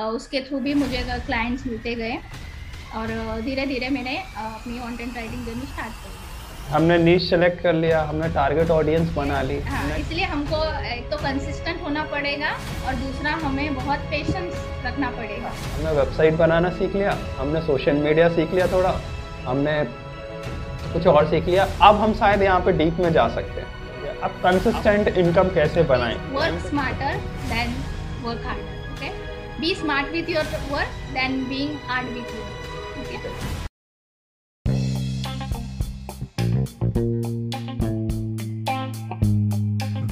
[0.00, 2.16] उसके थ्रू भी मुझे क्लाइंट्स मिलते गए
[2.96, 3.08] और
[3.44, 8.28] धीरे धीरे मैंने अपनी कंटेंट राइटिंग जर्नी स्टार्ट कर। हमने नीच सेलेक्ट कर लिया हमने
[8.34, 12.50] टारगेट ऑडियंस बना ली हाँ इसलिए हमको एक तो कंसिस्टेंट होना पड़ेगा
[12.86, 14.54] और दूसरा हमें बहुत पेशेंस
[14.86, 18.94] रखना पड़ेगा। हमने वेबसाइट बनाना सीख लिया हमने सोशल मीडिया सीख लिया थोड़ा
[19.46, 19.82] हमने
[20.92, 24.40] कुछ और सीख लिया। अब हम शायद यहाँ पे डीप में जा सकते हैं। अब
[24.44, 26.16] कंसिस्टेंट इनकम कैसे बनाएँ?
[26.32, 27.20] Work smarter
[27.50, 27.76] than
[28.24, 28.75] work harder
[29.60, 32.55] Be smart with your work than being hard with yours.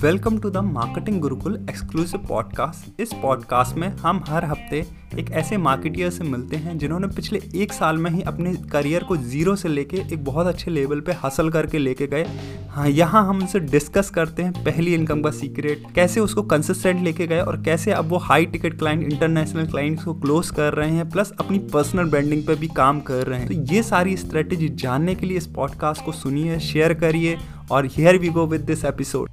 [0.04, 3.00] Welcome to the marketing Gurukul exclusive podcast.
[3.00, 4.78] इस पॉडकास्ट में हम हर हफ़्ते
[5.18, 9.16] एक ऐसे मार्केटियर से मिलते हैं जिन्होंने पिछले एक साल में ही अपने करियर को
[9.16, 12.26] ज़ीरो से लेके एक बहुत अच्छे लेवल पे हासिल करके लेके गए।
[12.70, 17.26] हाँ यहाँ हम उनसे डिस्कस करते हैं पहली इनकम का सीक्रेट, कैसे उसको कंसिस्टेंट लेके
[17.26, 21.10] गए और कैसे अब वो high ticket client international clients को क्लोज कर रहे हैं
[21.10, 25.14] प्लस अपनी पर्सनल ब्रांडिंग पर भी काम कर रहे हैं। तो ये सारी स्ट्रेटेजी जानने
[25.14, 27.38] के लिए इस पॉडकास्ट को सुनिए शेयर करिए
[27.70, 29.30] और here we go with this episode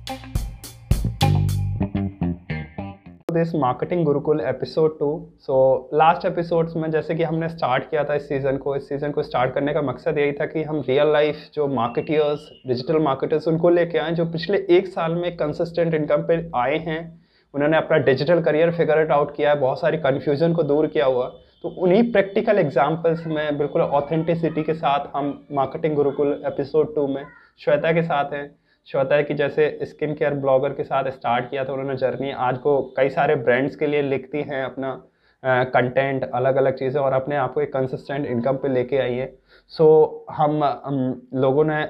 [3.33, 5.07] this marketing Gurukul episode two
[5.39, 5.55] so
[5.93, 9.23] last episodes में जैसे कि हमने स्टार्ट किया था इस सीज़न को, इस सीज़न को
[9.23, 13.69] स्टार्ट करने का मकसद यही था कि हम रियल लाइफ जो मार्केटियर्स डिजिटल मार्केटर्स उनको
[13.69, 17.21] लेके आए जो पिछले एक साल में कंसिस्टेंट इनकम पे आए हैं।
[17.53, 21.05] उन्होंने अपना digital career figure it out किया है, बहुत सारी कन्फ्यूज़न को दूर किया
[21.05, 21.25] हुआ।
[21.63, 27.23] तो उन्हीं प्रैक्टिकल एग्जाम्पल्स में बिल्कुल ऑथेंटिसिटी के साथ हम मार्केटिंग गुरुकुल एपिसोड टू में,
[27.59, 31.63] श्वेता के साथ हैं। श्वेता है कि जैसे स्किन केयर ब्लॉगर के साथ स्टार्ट किया
[31.65, 35.01] था उन्होंने जर्नी आज को कई सारे ब्रांड्स के लिए लिखती हैं अपना
[35.43, 39.33] कंटेंट अलग अलग चीज़ें और अपने आप को एक कंसिस्टेंट इनकम पे लेके आई है।
[39.67, 39.85] सो
[40.29, 41.83] so, हम, हम लोगों ने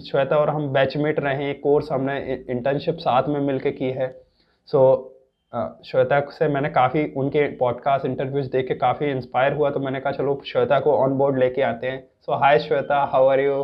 [0.00, 2.18] श्वेता और हम बैचमेट रहे हैं कोर्स हमने
[2.50, 4.10] इंटर्नशिप साथ में मिलके की है।
[4.68, 4.80] सो
[5.52, 10.00] so, श्वेता से मैंने काफ़ी उनके पॉडकास्ट इंटरव्यूज़ देख के काफ़ी इंस्पायर हुआ तो मैंने
[10.00, 13.62] कहा चलो श्वेता को ऑन बोर्ड लेके आते हैं। So hi Shweta how are you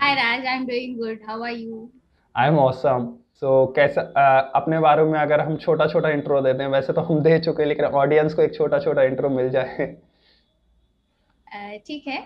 [0.00, 1.18] Hi Raj, I'm doing good.
[1.26, 1.90] How are you?
[2.34, 3.02] I'm awesome.
[3.40, 7.00] So कैसा आ, अपने बारे में अगर हम छोटा छोटा इंट्रो देते हैं वैसे तो
[7.00, 9.86] हम दे चुके हैं लेकिन ऑडियंस को एक छोटा छोटा इंट्रो मिल जाए
[11.86, 12.18] ठीक है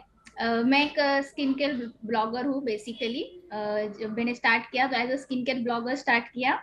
[0.43, 0.95] Uh, मैं एक
[1.25, 1.75] स्किन केयर
[2.07, 6.25] ब्लॉगर हूँ बेसिकली uh, जब मैंने स्टार्ट किया तो as a skin care blogger start
[6.29, 6.55] किया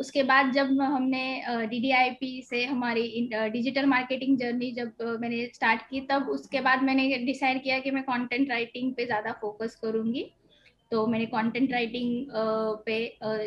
[0.00, 6.28] उसके बाद जब हमने डी से हमारी डिजिटल मार्केटिंग जर्नी जब मैंने स्टार्ट की, तब
[6.28, 10.24] उसके बाद मैंने डिसाइड किया कि मैं कंटेंट राइटिंग पे ज़्यादा फोकस करूँगी।
[10.92, 12.26] तो मैंने कंटेंट राइटिंग
[12.86, 12.98] पे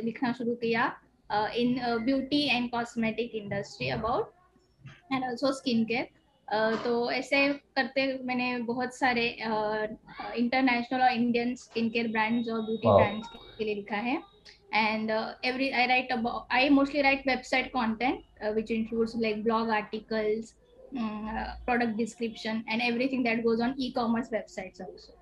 [0.05, 0.91] लिखना शुरू किया
[1.55, 4.33] in beauty and cosmetic industry about
[5.13, 6.07] and also skin care
[6.47, 9.27] तो ऐसे करते मैंने बहुत सारे
[10.37, 14.17] इंटरनेशनल और इंडियन स्किन केयर ब्रांड्स और ब्यूटी ब्रांड्स के लिए लिखा है।
[14.73, 15.11] And
[15.45, 16.11] every I write
[16.51, 20.53] I mostly write website content which includes like blog articles
[20.93, 25.17] product description and everything that goes on e commerce website also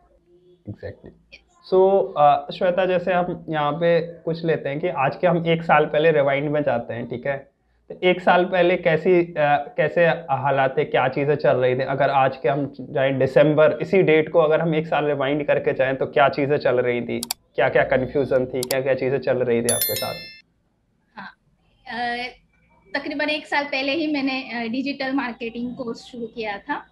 [0.70, 2.14] exactly so
[2.54, 6.12] Shweta जैसे हम यहाँ पे कुछ लेते हैं कि आज के हम एक साल पहले
[6.12, 7.53] रिवाइंड में जाते हैं ठीक है?
[7.90, 10.06] तो एक साल पहले कैसी आ, कैसे
[10.44, 11.84] हालात थे क्या चीज़ें चल रही थी?
[11.94, 15.74] अगर आज के हम जाए दिसंबर इसी डेट को अगर हम एक साल रिवाइंड करके
[15.74, 17.20] जाएँ तो क्या चीज़ें चल रही थी?
[17.56, 18.62] क्या क्या कंफ्यूजन थी?
[18.62, 20.16] क्या क्या चीज़ें चल रही थी आपके साथ?
[21.18, 21.30] हाँ।
[22.88, 26.84] तकरीबन एक साल पहले ही मैंने डिजिटल मार्केटिंग कोर्स शुरू किया था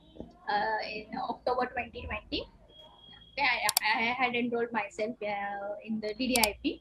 [0.51, 2.41] इन अक्टूबर 2020
[3.41, 6.71] I had enrolled myself uh, in the DDIP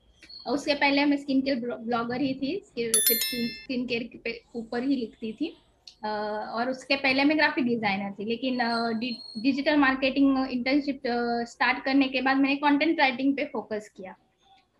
[0.46, 5.32] उसके पहले मैं स्किन केयर ब्लॉगर ही थी सिर्फ़ स्किन केयर के ऊपर ही लिखती
[5.32, 5.56] थी।
[6.02, 8.58] और उसके पहले मैं ग्राफिक डिज़ाइनर थी लेकिन
[9.42, 11.02] डिजिटल मार्केटिंग इंटर्नशिप
[11.48, 14.14] स्टार्ट करने के बाद मैंने कंटेंट राइटिंग पे फोकस किया।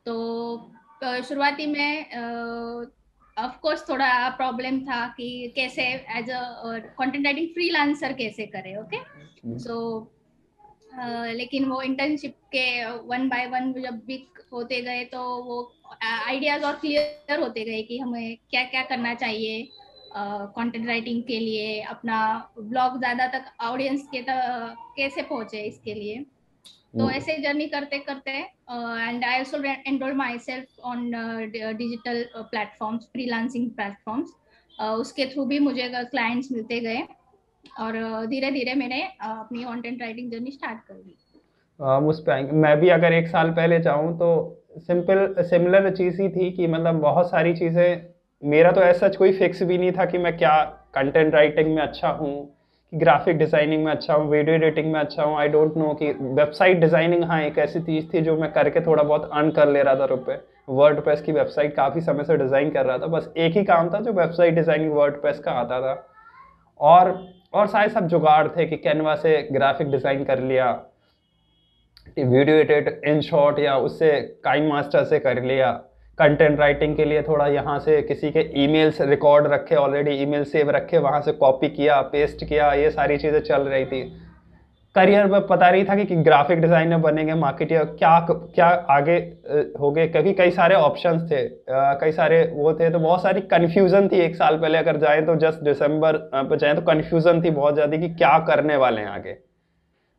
[0.06, 0.14] तो
[1.22, 2.04] शुरुआती में
[3.36, 5.82] ऑफ़ कोर्स थोड़ा प्रॉब्लम था कि कैसे
[6.18, 6.40] as a
[6.98, 8.98] content writing freelancer कैसे करें ओके
[9.58, 9.76] सो
[10.92, 15.60] लेकिन वो इंटर्नशिप के वन बाय वन जब भी होते गए तो वो
[16.02, 19.68] आइडियाज़ और क्लियर होते गए कि हमें क्या क्या करना चाहिए
[20.16, 22.18] कंटेंट uh, राइटिंग के लिए अपना
[22.58, 26.24] ब्लॉग ज़्यादा तक ऑडियंस के तक कैसे पहुँचे इसके लिए
[26.98, 27.14] तो hmm.
[27.16, 31.10] ऐसे जर्नी करते करते and I also enroll myself on
[31.52, 34.32] digital platforms freelancing platforms
[34.78, 37.06] उसके थ्रू भी मुझे क्लाइंट्स मिलते गए
[37.78, 41.16] और धीरे धीरे मैंने अपनी कंटेंट राइटिंग जर्नी स्टार्ट कर दी।
[42.08, 44.30] उस पर मैं भी अगर एक साल पहले जाऊँ तो
[44.78, 48.02] सिंपल सिमिलर चीज़ ही थी कि मतलब बहुत सारी चीज़ें,
[48.42, 50.62] मेरा तो ऐसा कोई फिक्स भी नहीं था कि मैं क्या
[50.94, 52.32] कंटेंट राइटिंग में अच्छा हूँ
[52.92, 56.78] ग्राफिक डिज़ाइनिंग में अच्छा हूँ वीडियो एडिटिंग में अच्छा हूँ आई डोंट नो कि वेबसाइट
[56.80, 59.94] डिज़ाइनिंग हाँ एक ऐसी चीज़ थी जो मैं करके थोड़ा बहुत अर्न कर ले रहा
[59.94, 60.40] था रुपये
[60.70, 63.90] वर्ड प्रेस की वेबसाइट काफ़ी समय से डिज़ाइन कर रहा था, बस एक ही काम
[63.90, 65.94] था जो वेबसाइट डिज़ाइनिंग वर्ड प्रेस का आता था।
[66.80, 67.12] और
[67.54, 70.70] और सारे सब जुगाड़ थे कि कैनवा से ग्राफिक डिज़ाइन कर लिया
[72.18, 74.10] वीडियो एडिट इन शॉर्ट या उससे
[74.44, 75.70] काइन मास्टर से कर लिया
[76.18, 80.70] कंटेंट राइटिंग के लिए थोड़ा यहाँ से किसी के ईमेल्स रिकॉर्ड रखे ऑलरेडी ईमेल सेव
[80.70, 84.02] रखे, वहाँ से कॉपी किया पेस्ट किया, ये सारी चीज़ें चल रही थी।
[84.94, 89.16] करियर में पता नहीं था कि, कि ग्राफिक डिज़ाइनर बनेंगे मार्केटियर क्या क्या आगे
[89.80, 91.42] हो गए क्योंकि कई सारे ऑप्शन थे
[92.00, 95.36] कई सारे वो थे तो बहुत सारी कन्फ्यूज़न थी एक साल पहले। अगर जाए तो
[95.38, 99.36] जस्ट दिसंबर पर जाए तो कन्फ्यूज़न थी बहुत ज़्यादा कि क्या करने वाले हैं आगे।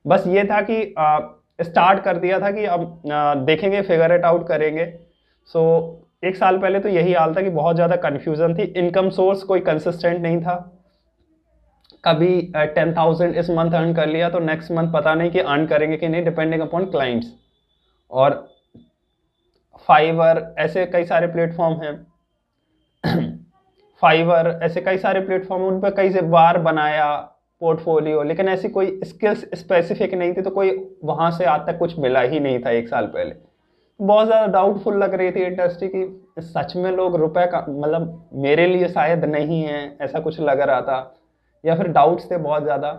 [0.06, 0.84] बस ये था कि
[1.62, 4.86] स्टार्ट कर दिया था कि अब आ, देखेंगे फिगर इट आउट करेंगे।
[5.50, 9.10] सो so, एक साल पहले तो यही हाल था कि बहुत ज़्यादा कन्फ्यूज़न थी। इनकम
[9.12, 10.56] सोर्स कोई कंसिस्टेंट नहीं था।
[12.04, 15.66] कभी टेन थाउज़ेंड इस मंथ अर्न कर लिया तो नेक्स्ट मंथ पता नहीं कि अर्न
[15.68, 17.28] करेंगे कि नहीं डिपेंडिंग अपॉन क्लाइंट्स
[18.12, 18.48] और
[19.90, 21.94] फाइवर ऐसे कई सारे प्लेटफॉर्म हैं।
[24.02, 27.16] फाइवर ऐसे कई सारे प्लेटफॉर्म उन पर कई से बार बनाया
[27.62, 30.72] पोर्टफोलियो लेकिन ऐसी कोई स्किल्स स्पेसिफिक नहीं थी तो कोई
[31.04, 33.36] वहाँ से आज तक कुछ मिला ही नहीं था एक साल पहले।
[34.00, 36.04] बहुत ज़्यादा डाउटफुल लग रही थी इंडस्ट्री की,
[36.40, 40.82] सच में लोग रुपए का मतलब मेरे लिए शायद नहीं है, ऐसा कुछ लग रहा
[40.82, 41.00] था।
[41.64, 42.92] या फिर डाउट्स थे बहुत ज़्यादा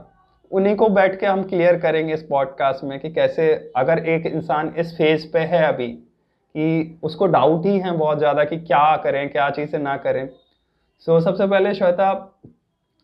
[0.50, 4.72] उन्हीं को बैठ के हम क्लियर करेंगे इस पॉडकास्ट में कि कैसे अगर एक इंसान
[4.78, 9.28] इस फ़ेज़ पे है अभी कि उसको डाउट ही है बहुत ज़्यादा कि क्या करें
[9.28, 12.08] क्या चीज़ें ना करें। सो so, सबसे पहले श्वेता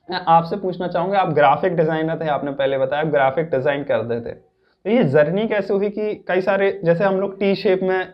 [0.08, 4.34] आपसे पूछना चाहूँगा आप ग्राफिक डिज़ाइनर थे आपने पहले बताया आप ग्राफिक डिज़ाइन करते थे।
[4.34, 8.12] तो ये जर्नी कैसे हुई कि कई सारे जैसे हम लोग टी शेप में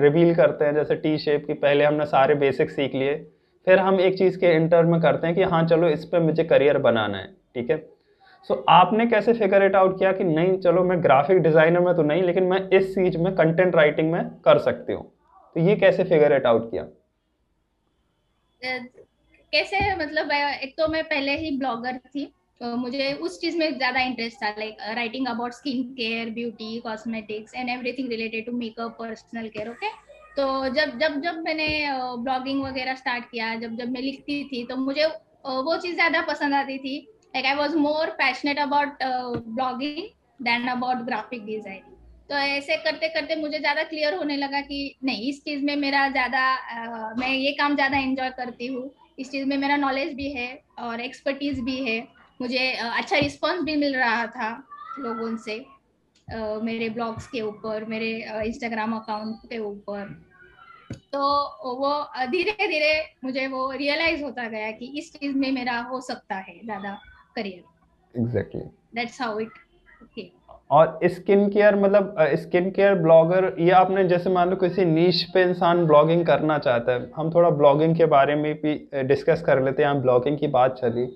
[0.00, 3.14] रिवील करते हैं जैसे टी शेप की पहले हमने सारे बेसिक सीख लिए
[3.66, 6.44] फिर हम एक चीज़ के इंटर में करते हैं कि हाँ चलो इस पर मुझे
[6.44, 7.76] करियर बनाना है ठीक है?
[8.48, 11.94] सो so, आपने कैसे फिगर इट आउट किया कि नहीं चलो मैं ग्राफिक डिज़ाइनर में
[11.96, 15.02] तो नहीं लेकिन मैं इस चीज़ में कंटेंट राइटिंग में कर सकती हूँ।
[15.56, 16.82] तो ये कैसे फिगर इट आउट किया?
[19.52, 22.24] कैसे मतलब एक तो मैं पहले ही ब्लॉगर थी
[22.60, 27.54] तो मुझे उस चीज़ में ज़्यादा इंटरेस्ट था like writing about skin care beauty cosmetics
[27.54, 29.88] and everything related to makeup personal care okay
[30.36, 31.66] तो जब जब जब मैंने
[32.18, 36.54] ब्लॉगिंग वगैरह स्टार्ट किया, जब जब मैं लिखती थी तो मुझे वो चीज़ ज़्यादा पसंद
[36.54, 36.96] आती थी।
[37.34, 40.02] Like I was more passionate about blogging
[40.40, 41.92] than about graphic designing
[42.30, 46.08] तो ऐसे करते करते मुझे ज़्यादा क्लियर होने लगा कि नहीं, इस चीज़ में मेरा
[46.08, 50.48] ज़्यादा मैं ये काम ज़्यादा एंजॉय करती हूँ। इस चीज़ में मेरा नॉलेज भी है
[50.80, 51.98] और एक्सपर्टीज भी है।
[52.40, 54.50] मुझे अच्छा रिस्पॉन्स भी मिल रहा था
[54.98, 55.58] लोगों से।
[56.28, 58.12] Uh, मेरे ब्लॉग्स के ऊपर मेरे
[58.46, 60.14] इंस्टाग्राम अकाउंट के ऊपर।
[61.12, 61.20] तो
[61.80, 61.90] वो
[62.30, 62.94] धीरे धीरे
[63.24, 66.92] मुझे वो रियलाइज़ होता गया कि इस चीज़ में मेरा हो सकता है ज़्यादा
[67.36, 68.60] career exactly
[68.94, 69.52] that's how it
[70.02, 70.30] okay
[70.70, 75.42] और स्किन केयर मतलब स्किन केयर ब्लॉगर ये आपने जैसे मान लो किसी नीच पे
[75.42, 78.74] इंसान ब्लॉगिंग करना चाहता है हम थोड़ा ब्लॉगिंग के बारे में भी
[79.04, 81.06] डिस्कस कर लेते हैं ब्लॉगिंग की बात चली।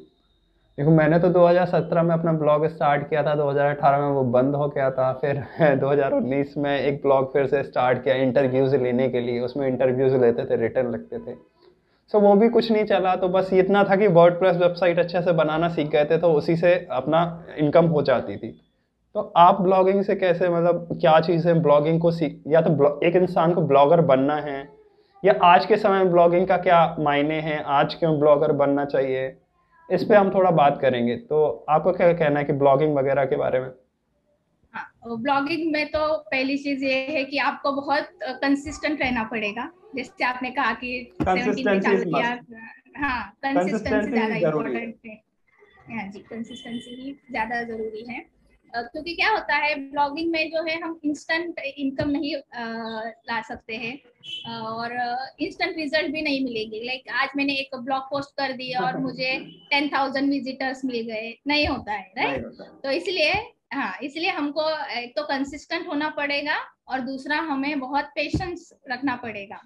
[0.78, 4.66] देखो मैंने तो 2017 में अपना ब्लॉग स्टार्ट किया था 2018 में वो बंद हो
[4.68, 5.38] गया था फिर
[5.78, 10.44] 2019 में एक ब्लॉग फिर से स्टार्ट किया इंटरव्यूज़ लेने के लिए उसमें इंटरव्यूज़ लेते
[10.44, 13.96] थे रिटर्न लगते थे। सो so, वो भी कुछ नहीं चला तो बस इतना था
[13.96, 17.24] कि वर्ड वेबसाइट अच्छे से बनाना सीख गए थे तो उसी से अपना
[17.58, 18.50] इनकम हो जाती थी।
[19.14, 23.54] तो आप ब्लॉगिंग से कैसे मतलब क्या चीज़ें ब्लॉगिंग को सीख या तो एक इंसान
[23.54, 24.62] को ब्लॉगर बनना है
[25.22, 29.28] या आज के समय में ब्लॉगिंग का क्या मायने हैं आज क्यों ब्लॉगर बनना चाहिए?
[29.90, 33.36] इस पर हम थोड़ा बात करेंगे। तो आपको क्या कहना है कि ब्लॉगिंग वगैरह के
[33.36, 33.70] बारे में?
[35.06, 40.24] ब्लॉगिंग हाँ, में तो पहली चीज़ ये है कि आपको बहुत कंसिस्टेंट रहना पड़ेगा। जैसे
[40.24, 41.36] आपने कहा कि हाँ
[43.44, 45.14] कंसिस्टेंसी ज़्यादा इम्पोर्टेंट है।
[45.88, 48.37] हाँ। जी कंसिस्टेंसी ही ज़्यादा ज़रूरी है।
[48.76, 52.34] क्योंकि क्या होता है ब्लॉगिंग में जो है हम इंस्टेंट इनकम नहीं
[53.28, 53.98] ला सकते हैं।
[54.52, 54.92] और
[55.40, 59.36] इंस्टेंट रिज़ल्ट भी नहीं मिलेगी। लाइक आज मैंने एक ब्लॉग पोस्ट कर दिया और मुझे
[59.70, 62.44] टेन थाउज़ेंड विजिटर्स मिल गए। नहीं होता है राइट
[62.84, 63.32] तो इसलिए
[63.72, 66.56] हाँ इसलिए हमको एक तो कंसिस्टेंट होना पड़ेगा
[66.88, 69.60] और दूसरा हमें बहुत पेशेंस रखना पड़ेगा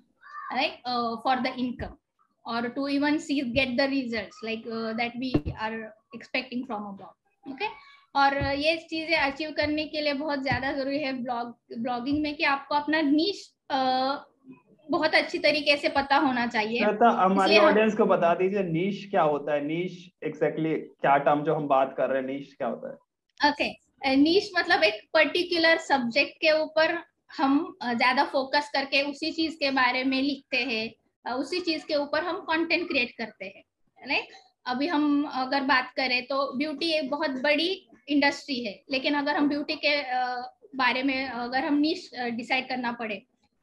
[0.52, 0.80] राइट
[1.24, 1.96] फॉर द इनकम
[2.44, 4.62] और to even see get the result like
[4.96, 5.74] that we are
[6.14, 7.66] expecting from a blog okay
[8.14, 12.44] और ये चीज़ें अचीव करने के लिए बहुत ज़्यादा ज़रूरी है ब्लॉग ब्लॉगिंग में कि
[12.46, 13.48] आपको अपना नीच
[14.86, 19.54] बहुत अच्छी तरीके से पता होना चाहिए। हमारे ऑडियंस को बता दीजिए नीश क्या होता
[19.54, 19.64] है?
[19.66, 22.26] नीश एग्जैक्टली क्या टर्म जो हम बात कर रहे हैं?
[22.28, 22.94] नीश क्या होता है?
[23.40, 24.16] Okay okay.
[24.18, 26.98] नीश मतलब एक पर्टिकुलर सब्जेक्ट के ऊपर
[27.36, 32.24] हम ज़्यादा फोकस करके उसी चीज़ के बारे में लिखते हैं। उसी चीज़ के ऊपर
[32.24, 33.62] हम कंटेंट क्रिएट करते हैं
[33.98, 34.28] राइट
[34.66, 35.04] अभी हम
[35.34, 37.70] अगर बात करें तो ब्यूटी एक बहुत बड़ी
[38.08, 39.96] इंडस्ट्री है। लेकिन अगर हम ब्यूटी के
[40.76, 43.22] बारे में अगर हम नीच डिसाइड करना पड़े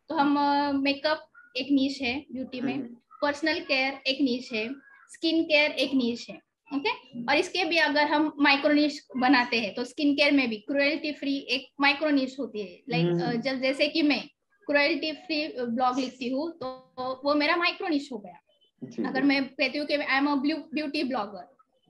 [0.10, 0.38] तो हम
[0.84, 1.26] मेकअप
[1.58, 2.78] एक नीच है ब्यूटी में
[3.22, 4.68] पर्सनल केयर एक नीच है
[5.10, 6.36] स्किन केयर एक नीच है
[6.72, 6.90] ओके
[7.24, 11.36] और इसके भी अगर हम माइक्रोनिश बनाते हैं तो स्किन केयर में भी क्रुएल्टी फ्री
[11.50, 14.22] एक माइक्रोनिश होती है। लाइक like, जैसे कि मैं
[14.68, 19.88] क्रुएल्टी फ्री ब्लॉग लिखती हूँ तो वो मेरा माइक्रोनिश हो गया। अगर मैं कहती हूँ
[19.88, 21.48] कि I am a beauty blogger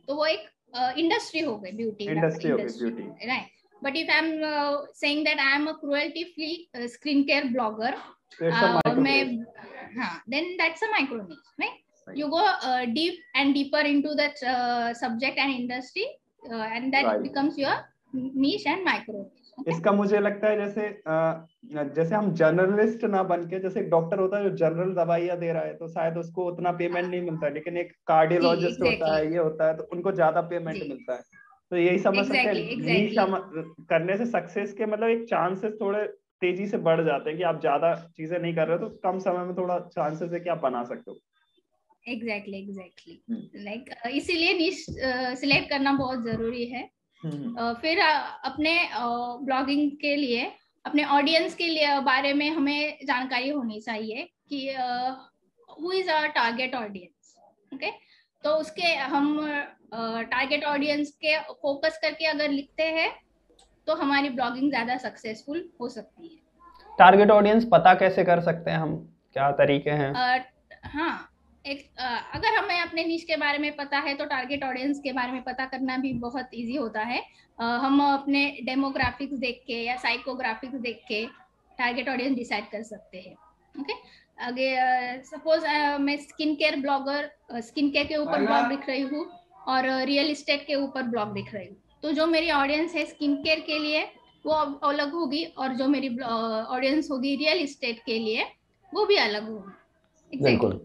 [0.08, 5.40] तो वो एक इंडस्ट्री हो गई beauty industry right but if i'm uh, saying that
[5.40, 9.22] i am a cruelty free uh, skincare blogger uh, मैं
[9.98, 14.36] हाँ then that's a micro niche right you go uh, deep and deeper into that
[14.44, 16.08] uh, subject and industry
[16.52, 17.24] uh, and that right.
[17.24, 17.76] becomes your
[18.14, 19.39] niche and micro okay?
[19.68, 20.88] इसका मुझे लगता है जैसे
[21.96, 25.52] जैसे हम journalist ना बन के जैसे एक डॉक्टर होता है जो जनरल दवाइयाँ दे
[25.52, 29.38] रहा है तो शायद उसको उतना पेमेंट नहीं मिलता लेकिन एक कार्डियोलॉजिस्ट होता है ये
[29.38, 31.22] होता है तो उनको ज़्यादा पेमेंट मिलता है।
[31.72, 33.86] तो यही समझ सकते हैं exactly.
[33.90, 36.06] करने से सक्सेस के मतलब एक चांसेस थोड़े
[36.42, 39.20] तेज़ी से बढ़ जाते हैं कि आप ज़्यादा चीज़ें नहीं कर रहे हो तो कम
[39.20, 41.18] समय में थोड़ा चांसेस है कि आप बना सकते हो।
[42.06, 44.86] एग्जैक्टली एग्जैक्टली लाइक इसीलिए निश
[45.40, 46.90] सिलेक्ट करना बहुत ज़रूरी है।
[47.24, 50.52] फिर uh, अपने ब्लॉगिंग के लिए
[50.86, 54.68] अपने ऑडियंस के लिए बारे में हमें जानकारी होनी चाहिए कि
[55.82, 57.36] who is our target audience
[57.74, 57.92] okay
[58.44, 59.48] तो उसके हम
[59.94, 63.10] टारगेट ऑडियंस के फोकस करके अगर लिखते हैं
[63.88, 68.78] तो हमारी ब्लॉगिंग ज़्यादा सक्सेसफुल हो सकती है। टारगेट ऑडियंस पता कैसे कर सकते हैं
[68.78, 68.96] हम?
[69.34, 70.12] क्या तरीके हैं?
[70.14, 70.44] uh,
[70.86, 71.30] हाँ
[71.66, 71.80] एक
[72.34, 75.42] अगर हमें अपने नीच के बारे में पता है तो टारगेट ऑडियंस के बारे में
[75.44, 77.22] पता करना भी बहुत इजी होता है।
[77.60, 81.26] हम अपने डेमोग्राफिक्स देख के या साइकोग्राफिक्स देख के
[81.78, 83.36] टारगेट ऑडियंस डिसाइड कर सकते हैं।
[83.76, 83.94] ओके
[84.40, 84.70] आगे
[85.26, 85.66] सपोज़
[86.02, 87.30] मैं skin care blogger
[87.62, 89.26] skin care के ऊपर ब्लॉग लिख रही हूँ
[89.68, 93.36] और रियल इस्टेट के ऊपर ब्लॉग लिख रही हूँ। तो जो मेरी ऑडियंस है स्किन
[93.44, 94.04] केयर के लिए
[94.46, 94.54] वो
[94.88, 98.44] अलग होगी और जो मेरी ऑडियंस होगी रियल इस्टेट के लिए
[98.94, 100.78] वो भी अलग होगी। Exactly.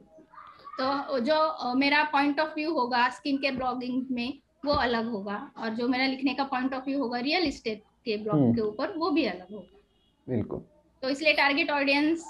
[0.79, 5.75] तो जो मेरा पॉइंट ऑफ़ व्यू होगा स्किन केयर ब्लॉगिंग में वो अलग होगा। और
[5.75, 8.97] जो मेरा लिखने का पॉइंट ऑफ़ व्यू होगा रियल इस्टेट के ब्लॉग हम्म। के ऊपर
[8.99, 9.79] वो भी अलग होगा।
[10.27, 10.65] बिल्कुल।
[11.03, 12.25] तो इसलिए टारगेट ऑडियंस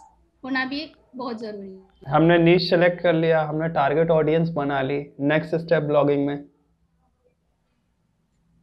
[0.44, 4.98] होना भी बहुत ज़रूरी है। हमने नीच सेलेक्ट कर लिया हमने टारगेट ऑडियंस बना ली
[5.22, 6.36] नेक्स्ट स्टेप ब्लॉगिंग में।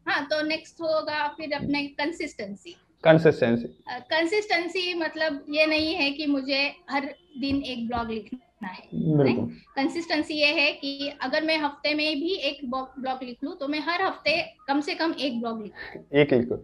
[0.05, 3.67] हाँ तो नेक्स्ट होगा फिर अपने कंसिस्टेंसी कंसिस्टेंसी
[4.09, 7.05] कंसिस्टेंसी मतलब ये नहीं है कि मुझे हर
[7.39, 12.59] दिन एक ब्लॉग लिखना है कंसिस्टेंसी ये है कि अगर मैं हफ़्ते में भी एक
[12.69, 16.55] ब्लॉग लिख लूँ तो मैं हर हफ़्ते कम से कम एक ब्लॉग लिखूँ एक लिखो।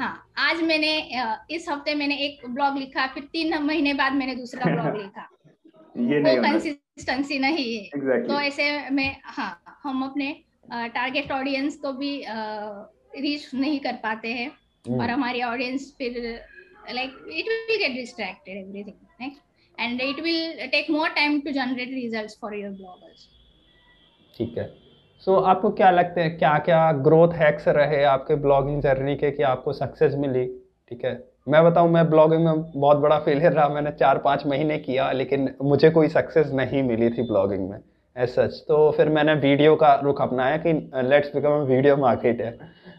[0.00, 0.92] हाँ आज मैंने
[1.50, 5.28] इस हफ़्ते मैंने एक ब्लॉग लिखा फिर तीन महीने बाद मैंने दूसरा ब्लॉग लिखा।
[5.96, 8.28] ये वो कंसिस्टेंसी नहीं है। Exactly.
[8.28, 10.32] तो ऐसे में हाँ हम अपने
[10.72, 15.00] टारगेट ऑडियंस को भी रीच नहीं कर पाते हैं। hmm.
[15.00, 16.18] और हमारी ऑडियंस फिर
[16.92, 19.30] like it will get distracted everything
[19.78, 23.20] and it will take more time to generate results for your bloggers.
[24.36, 24.66] ठीक है।
[25.22, 29.30] सो so, आपको क्या लगता है क्या क्या ग्रोथ हैक्स रहे आपके ब्लॉगिंग जर्नी के
[29.30, 30.46] कि आपको सक्सेस मिली?
[30.90, 31.12] ठीक है।
[31.48, 35.54] मैं बताऊँ मैं ब्लॉगिंग में बहुत बड़ा फेलियर रहा। मैंने चार पाँच महीने किया लेकिन
[35.62, 37.78] मुझे कोई सक्सेस नहीं मिली थी ब्लॉगिंग में
[38.16, 40.72] एज सच तो फिर मैंने वीडियो का रुख अपनाया कि
[41.08, 42.50] लेट्स बिकम वीडियो मार्केट है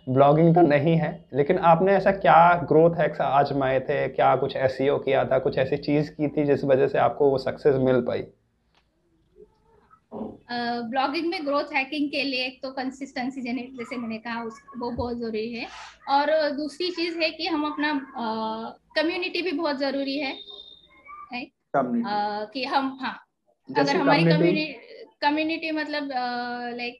[0.09, 2.39] ब्लॉगिंग तो नहीं है लेकिन आपने ऐसा क्या
[2.69, 4.07] ग्रोथ हैक्स आजमाए थे?
[4.09, 5.39] क्या कुछ एस e किया था?
[5.39, 8.23] कुछ ऐसी चीज़ की थी जिस वजह से आपको वो सक्सेस मिल पाई?
[10.91, 14.91] ब्लॉगिंग uh, में ग्रोथ हैकिंग के लिए एक तो कंसिस्टेंसी जैसे मैंने कहा उस वो
[14.91, 15.67] बहुत ज़रूरी है।
[16.09, 17.93] और दूसरी चीज़ है कि हम अपना
[18.95, 21.45] कम्युनिटी uh, भी बहुत ज़रूरी है uh,
[22.53, 23.17] कि हम हाँ
[23.69, 24.65] अगर हमारी कम्युनिटी
[25.21, 26.09] कम्युनिटी मतलब
[26.77, 26.99] like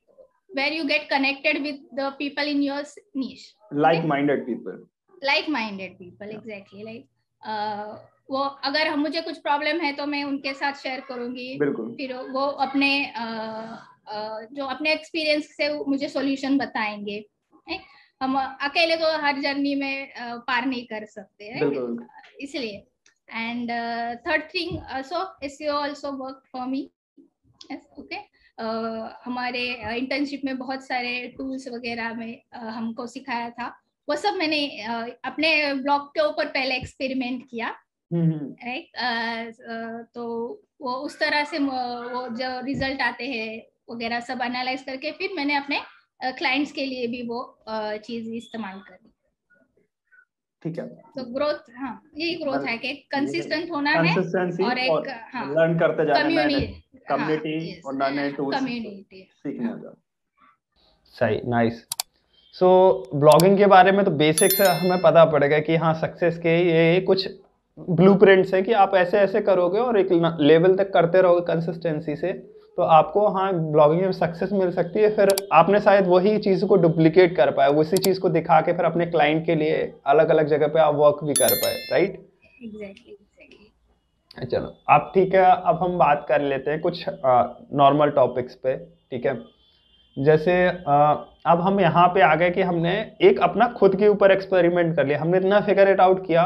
[0.54, 2.84] where you get connected with the people in your
[3.16, 3.54] niche.
[3.72, 4.78] Like minded people.
[5.22, 6.38] Like minded people yeah.
[6.38, 7.06] exactly like
[7.42, 7.96] uh,
[8.30, 8.40] वो
[8.70, 11.58] अगर हम मुझे कुछ प्रॉब्लम है तो मैं उनके साथ शेयर करूँगी।
[11.98, 13.78] फिर वो अपने uh,
[14.14, 17.24] uh, जो अपने एक्सपीरियंस से मुझे सॉल्यूशन बताएँगे
[18.22, 21.98] हम अकेले तो हर जर्नी में uh, पार नहीं कर सकते हैं
[22.42, 22.86] इसलिए।
[23.30, 23.72] एंड
[24.28, 26.90] थर्ड थिंग सो इस also work for me
[28.00, 28.18] okay
[29.26, 29.62] हमारे
[29.98, 33.68] इंटर्नशिप में बहुत सारे टूल्स वगैरह में हमको सिखाया था।
[34.08, 34.62] वो सब मैंने
[35.26, 37.68] अपने ब्लॉग के ऊपर पहले एक्सपेरिमेंट किया।
[38.12, 40.24] Right hmm, hmm. तो
[40.82, 43.62] वो उस तरह से वो जो रिज़ल्ट आते हैं
[43.94, 45.82] वगैरह सब एनालाइज करके फिर मैंने अपने
[46.24, 49.06] क्लाइंट्स के लिए भी वो चीज़ इस्तेमाल करी।
[50.64, 54.16] ठीक है। तो ग्रोथ हाँ यही ग्रोथ है कि कंसिस्टेंट होना है
[54.66, 56.44] और एक हाँ लर्न करते जाना
[57.10, 59.94] कम्युनिटी और नए नए टूल्स सीखने का
[61.16, 61.86] सही नाइस
[62.56, 62.70] सो
[63.16, 67.28] ब्लॉगिंग के बारे में तो बेसिक्स हमें पता पड़ेगा कि हाँ सक्सेस के ये कुछ
[67.78, 70.08] ब्लूप्रिंट्स है कि आप ऐसे ऐसे करोगे और एक
[70.42, 72.32] लेवल तक करते रहोगे कंसिस्टेंसी से
[72.78, 76.76] तो आपको हाँ ब्लॉगिंग में सक्सेस मिल सकती है। फिर आपने शायद वही चीज़ को
[76.76, 79.76] डुप्लीकेट कर पाए उसी चीज़ को दिखा के फिर अपने क्लाइंट के लिए
[80.08, 82.14] अलग अलग जगह पे आप वर्क भी कर पाए राइट
[82.64, 83.18] एग्जैक्टली
[84.38, 87.06] चलो। अब ठीक है अब हम बात कर लेते हैं कुछ
[87.76, 88.76] नॉर्मल टॉपिक्स पे
[89.12, 89.34] ठीक है?
[90.18, 91.14] जैसे आ,
[91.48, 95.06] अब हम यहाँ पे आ गए कि हमने एक अपना खुद के ऊपर एक्सपेरिमेंट कर
[95.08, 96.44] लिया। हमने इतना फिगर इट आउट किया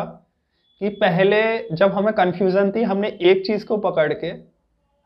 [0.82, 1.42] कि पहले
[1.74, 4.32] जब हमें कन्फ्यूज़न थी हमने एक चीज़ को पकड़ के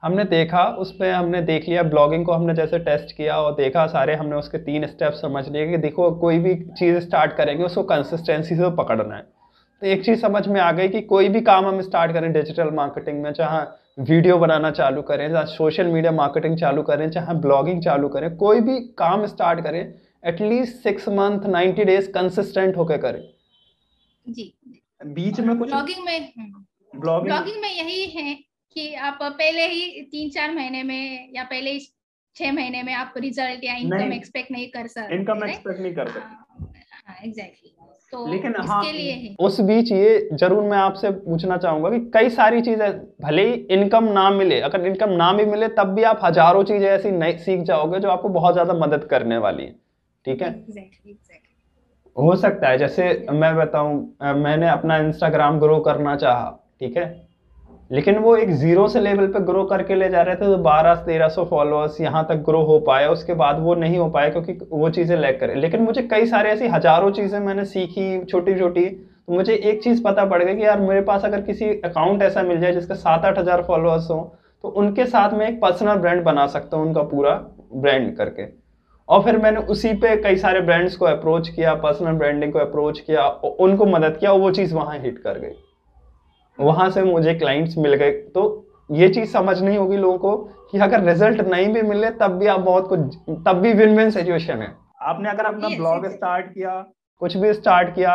[0.04, 3.86] हमने देखा उस पर हमने देख लिया ब्लॉगिंग को हमने जैसे टेस्ट किया और देखा
[3.88, 7.84] सारे हमने उसके तीन स्टेप समझ लिए कि देखो कोई भी चीज़ स्टार्ट करेंगे उसको
[7.86, 9.24] कंसिस्टेंसी से पकड़ना है।
[9.82, 12.70] तो एक चीज़ समझ में आ गई कि कोई भी काम हम स्टार्ट करें डिजिटल
[12.76, 17.82] मार्केटिंग में चाहे वीडियो बनाना चालू करें चाहे सोशल मीडिया मार्केटिंग चालू करें चाहे ब्लॉगिंग
[17.84, 19.82] चालू करें कोई भी काम स्टार्ट करें
[20.24, 23.22] at least six month ninety days consistent होकर करें।
[24.26, 24.54] जी।
[25.06, 26.32] बीच में कुछ ब्लॉगिंग में
[26.94, 28.34] ब्लॉगिंग ब्लॉगिंग में यही है
[28.76, 31.80] कि आप पहले ही तीन चार महीने में या पहले ही
[32.36, 36.08] छह महीने में आप रिज़ल्ट या इनकम एक्सपेक्ट नहीं कर सकते इनकम एक्सपेक्ट नहीं कर
[36.10, 37.70] सकते। एग्जैक्टली
[38.14, 42.62] तो लेकिन हाँ लिए उस बीच ये ज़रूर मैं आपसे पूछना चाहूँगा कि कई सारी
[42.62, 46.64] चीज़ें भले ही इनकम ना मिले अगर इनकम ना भी मिले तब भी आप हज़ारों
[46.64, 49.72] चीज़ें ऐसी नई सीख जाओगे जो आपको बहुत ज़्यादा मदद करने वाली है।
[50.26, 50.50] ठीक है?
[50.66, 52.24] Exactly, exactly.
[52.24, 56.50] हो सकता है जैसे मैं बताऊँ मैंने अपना इंस्टाग्राम ग्रो करना चाहा
[56.80, 57.27] ठीक है?
[57.92, 60.96] लेकिन वो एक ज़ीरो से लेवल पे ग्रो करके ले जा रहे थे तो बारह,
[60.96, 64.58] तेरह सौ फॉलोअर्स यहाँ तक ग्रो हो पाया उसके बाद वो नहीं हो पाया क्योंकि
[64.72, 68.84] वो चीज़ें लैक करें। लेकिन मुझे कई सारे ऐसी हज़ारों चीज़ें मैंने सीखी छोटी छोटी
[68.84, 72.44] तो मुझे एक चीज़ पता पड़ गई कि यार मेरे पास अगर किसी अकाउंट ऐसा
[72.44, 74.24] मिल जाए जिसका सात आठ हज़ार फॉलोअर्स हों
[74.64, 77.32] तो उनके साथ मैं एक पर्सनल ब्रांड बना सकता हूँ, उनका पूरा
[77.76, 78.46] ब्रांड करके।
[79.10, 83.00] और फिर मैंने उसी पे कई सारे ब्रांड्स को अप्रोच किया पर्सनल ब्रांडिंग को अप्रोच
[83.00, 83.28] किया,
[83.60, 85.56] उनको मदद किया, और वो चीज़ वहाँ हिट कर गई।
[86.60, 88.44] वहाँ से मुझे क्लाइंट्स मिल गए। तो
[88.92, 90.36] ये चीज़ समझ नहीं होगी लोगों को
[90.72, 94.10] कि अगर रिज़ल्ट नहीं भी मिले तब भी आप बहुत कुछ तब भी विन विन
[94.12, 96.80] सिचुएशन है। आपने अगर अपना ब्लॉग स्टार्ट किया
[97.22, 98.14] कुछ भी स्टार्ट किया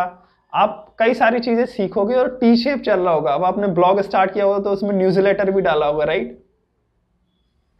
[0.52, 4.32] आप कई सारी चीज़ें सीखोगे और टी शेप चल रहा होगा। अब आपने ब्लॉग स्टार्ट
[4.32, 6.38] किया होगा तो उसमें न्यूज़ लेटर भी डाला होगा राइट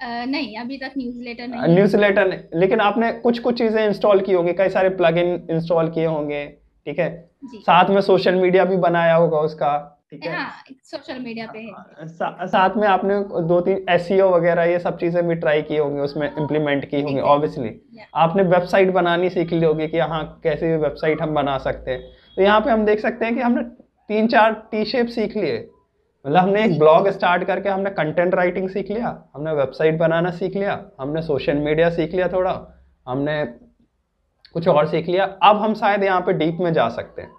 [0.01, 4.53] नहीं अभी तक न्यूज़लेटर नहीं। न्यूज़लेटर नहीं लेकिन आपने कुछ कुछ चीज़ें इंस्टॉल की होंगी।
[4.53, 6.45] कई सारे प्लग इन इंस्टॉल किए होंगे
[6.87, 7.11] ठीक है?
[7.57, 9.75] साथ में सोशल मीडिया भी बनाया होगा उसका।
[10.13, 10.41] ठीक है?
[10.85, 14.79] सोशल हाँ, मीडिया पे है। सा, साथ में आपने दो तीन एस e वगैरह ये
[14.79, 17.71] सब चीज़ें भी ट्राई की होंगी उसमें इम्प्लीमेंट की होंगी ऑब्वियसली
[18.17, 22.01] आपने वेबसाइट बनानी सीख ली होगी कि हाँ कैसे भी वेबसाइट हम बना सकते हैं।
[22.37, 23.63] तो यहाँ पे हम देख सकते हैं कि हमने
[24.11, 25.59] तीन चार टी शेप सीख लिए।
[26.25, 30.57] मतलब हमने एक ब्लॉग स्टार्ट करके हमने कंटेंट राइटिंग सीख लिया हमने वेबसाइट बनाना सीख
[30.57, 32.53] लिया हमने सोशल मीडिया सीख लिया थोड़ा
[33.07, 33.45] हमने
[34.55, 37.31] कुछ और सीख लिया। अब हम शायद यहाँ पे डीप में जा सकते हैं।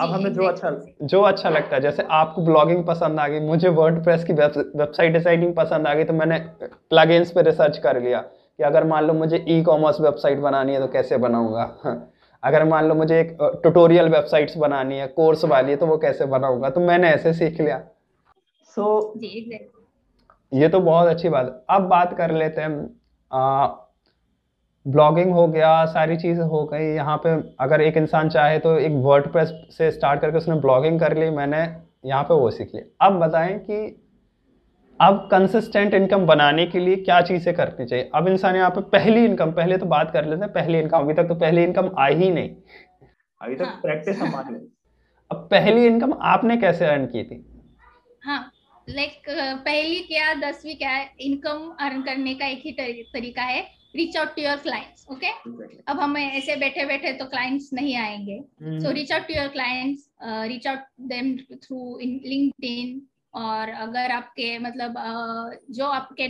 [0.00, 0.70] अब हमें जो अच्छा
[1.02, 5.12] जो अच्छा लगता है जैसे आपको ब्लॉगिंग पसंद आ गई मुझे वर्ड प्रेस की वेबसाइट
[5.12, 9.12] डिज़ाइनिंग पसंद आ गई तो मैंने प्लगइन्स पे रिसर्च कर लिया कि अगर मान लो
[9.12, 11.62] मुझे ई कॉमर्स वेबसाइट बनानी है तो कैसे बनाऊँगा?
[12.44, 16.26] अगर मान लो मुझे एक ट्यूटोरियल वेबसाइट्स बनानी है कोर्स वाली है तो वो कैसे
[16.26, 16.70] बनाऊँगा?
[16.70, 17.78] तो मैंने ऐसे सीख लिया।
[18.76, 19.22] सो so,
[20.52, 22.70] ये तो बहुत अच्छी बात है। अब बात कर लेते हैं
[24.86, 28.92] ब्लॉगिंग हो गया सारी चीज़ हो गई। यहाँ पे अगर एक इंसान चाहे तो एक
[29.04, 29.30] वर्ड
[29.70, 31.58] से स्टार्ट करके उसने ब्लॉगिंग कर ली मैंने
[32.04, 34.00] यहाँ पे वो सीख लिया। अब बताएँ कि
[35.00, 38.10] अब कंसिस्टेंट इनकम बनाने के लिए क्या चीज़ें करनी चाहिए?
[38.14, 41.14] अब इंसान यहाँ पे पहली इनकम पहले तो बात कर लेते हैं पहली इनकम अभी
[41.14, 42.50] तक तो पहली इनकम आई ही नहीं।
[43.40, 44.54] अभी तक प्रैक्टिस हाँ। हमारी
[45.30, 47.44] अब पहली इनकम आपने कैसे अर्न की थी?
[48.22, 48.50] हाँ
[48.88, 52.72] लाइक पहली क्या दसवीं क्या है इनकम अर्न करने का एक ही
[53.14, 53.62] तरीका है।
[53.94, 55.28] Reach out to your clients okay
[55.88, 58.38] अब हम ऐसे बैठे बैठे तो क्लाइंट्स नहीं आएँगे।
[58.80, 63.00] So reach out to your clients reach out them through in LinkedIn
[63.34, 66.28] और अगर आपके मतलब uh, जो आपके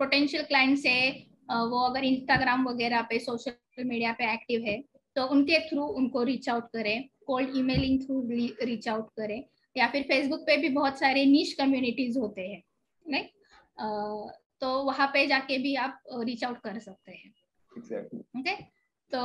[0.00, 1.12] पोटेंशियल uh, क्लाइंट्स है
[1.50, 4.80] uh, वो अगर इंस्टाग्राम वगैरह पे सोशल मीडिया पे एक्टिव है
[5.16, 8.20] तो उनके थ्रू उनको रीच आउट करें। Cold emailing through
[8.66, 9.42] reach out करें।
[9.76, 12.62] या फिर फेसबुक पे भी बहुत सारे नीच कम्युनिटीज होते हैं
[13.06, 13.30] राइट
[14.60, 17.32] तो वहाँ पे जाके भी आप रीच आउट कर सकते हैं।
[17.72, 18.56] Okay okay?
[19.12, 19.20] तो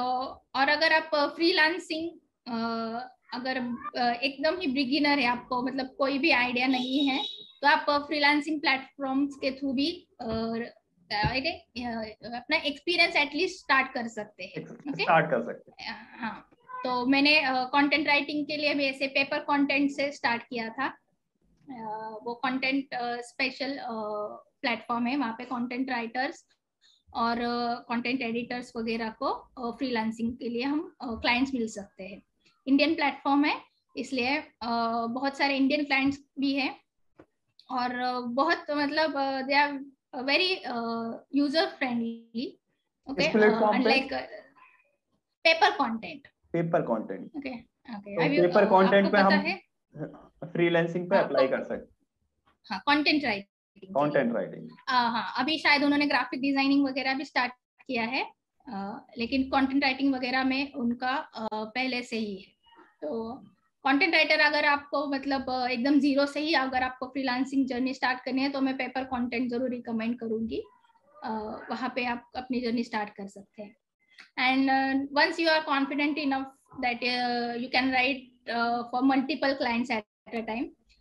[0.56, 2.10] और अगर आप फ्रीलांसिंग
[3.34, 3.58] अगर
[4.24, 7.24] एकदम ही बिगिनर है आपको मतलब कोई भी आइडिया नहीं है
[7.62, 9.89] तो आप फ्रीलांसिंग प्लेटफॉर्म्स के थ्रू भी
[12.32, 16.50] अपना एक्सपीरियंस एटलीस्ट स्टार्ट कर सकते हैं। स्टार्ट कर सकते हैं। हाँ।
[16.84, 17.34] तो मैंने
[17.74, 20.88] कंटेंट राइटिंग के लिए भी ऐसे पेपर कंटेंट से स्टार्ट किया था।
[22.24, 23.78] वो कंटेंट स्पेशल
[24.63, 26.43] प्लेटफॉर्म है वहाँ पे कंटेंट राइटर्स
[27.13, 27.39] और
[27.89, 32.21] कंटेंट एडिटर्स वगैरह को फ्रीलांसिंग के लिए हम क्लाइंट्स मिल सकते हैं।
[32.67, 33.56] इंडियन प्लेटफॉर्म है
[33.95, 36.71] इसलिए बहुत सारे इंडियन क्लाइंट्स भी हैं
[37.69, 37.93] और
[38.36, 39.13] बहुत मतलब
[39.47, 39.80] they are
[40.23, 40.49] very
[41.38, 42.47] user friendly
[43.08, 44.13] okay unlike
[45.45, 47.54] paper content paper content okay
[47.95, 51.91] okay paper content पे हम फ्रीलांसिंग पे अप्लाई हाँ, कर सकते
[52.67, 57.54] हाँ। कंटेंट राइटिंग कंटेंट राइटिंग हाँ अभी शायद उन्होंने ग्राफिक डिज़ाइनिंग वगैरह भी स्टार्ट
[57.88, 58.24] किया है
[58.68, 62.52] आ, लेकिन कंटेंट राइटिंग वगैरह में उनका आ, पहले से ही है।
[63.02, 63.34] तो
[63.86, 68.42] कंटेंट राइटर अगर आपको मतलब एकदम ज़ीरो से ही अगर आपको फ्रीलांसिंग जर्नी स्टार्ट करनी
[68.42, 70.62] है तो मैं पेपर कंटेंट ज़रूर रिकमेंड करूँगी।
[71.70, 73.76] वहाँ पे आप अपनी जर्नी स्टार्ट कर सकते हैं।
[74.40, 77.04] And once you are confident enough that
[77.62, 78.50] you can write
[78.92, 80.50] for multiple clients at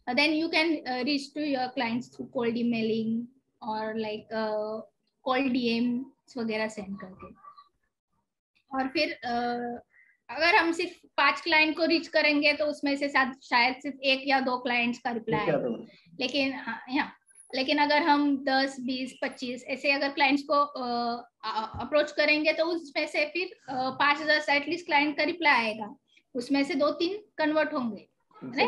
[0.06, 3.26] a time then you can reach to your clients through cold emailing
[3.62, 4.28] और लाइक
[5.24, 6.04] कोल्ड डीएम
[6.38, 7.26] वगैरह send करके।
[8.70, 9.80] और फिर uh,
[10.30, 14.38] अगर हम सिर्फ़ पाँच client को रीच करेंगे तो उसमें से शायद सिर्फ़ एक या
[14.40, 15.46] दो क्लाइंट्स का रिप्लाई
[16.20, 17.12] लेकिन हाँ यहाँ
[17.50, 20.60] लेकिन अगर हम दस बीस पच्चीस ऐसे अगर क्लाइंट्स को
[21.80, 25.94] अप्रोच uh, करेंगे तो उसमें से फिर पाँच हज़ार एटलीस्ट क्लाइंट का रिप्लाई आएगा।
[26.34, 28.06] उसमें से दो तीन कन्वर्ट होंगे।
[28.44, 28.64] They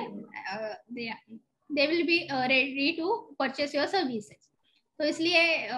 [1.87, 4.49] will be ready to purchase your services
[4.99, 5.69] तो इसलिए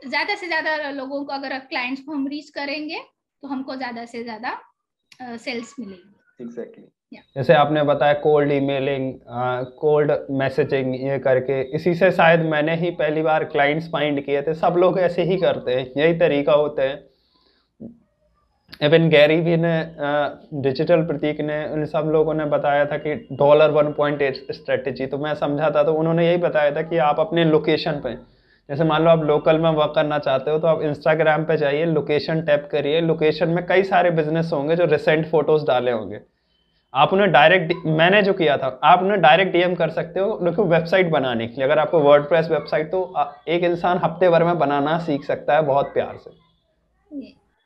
[0.00, 3.00] ज़्यादा से ज़्यादा लोगों को अगर क्लाइंट्स को हम रीच करेंगे
[3.42, 4.58] तो हमको ज़्यादा से ज़्यादा
[5.22, 6.84] सेल्स मिलेगी। एग्जैक्टली
[7.36, 9.12] जैसे आपने बताया कोल्ड ईमेलिंग
[9.80, 14.54] कोल्ड मैसेजिंग ये करके इसी से शायद मैंने ही पहली बार क्लाइंट्स फाइंड किए थे।
[14.54, 17.08] सब लोग ऐसे ही करते हैं यही तरीका होता है।
[18.82, 19.74] इवन गैरी भी ने
[20.62, 25.06] डिजिटल प्रतीक ने, उन सब लोगों ने बताया था कि dollar one point eight strategy
[25.06, 28.14] तो मैं समझा था तो उन्होंने यही बताया था कि आप अपने लोकेशन पे,
[28.68, 31.84] जैसे मान लो आप लोकल में वर्क करना चाहते हो तो आप इंस्टाग्राम पे जाइए
[31.86, 36.20] लोकेशन टैप करिए। लोकेशन में कई सारे बिज़नेस होंगे जो रिसेंट फ़ोटोज़ डाले होंगे।
[36.94, 40.64] आप उन्हें डायरेक्ट मैंने जो किया था, आप उन्हें डायरेक्ट डीएम कर सकते हो उनको
[40.66, 44.98] वेबसाइट बनाने के लिए। अगर आपको वर्ड वेबसाइट तो एक इंसान हफ़्ते भर में बनाना
[45.00, 46.30] सीख सकता है, बहुत प्यार से।